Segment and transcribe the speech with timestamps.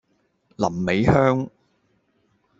[0.55, 1.47] 臨尾香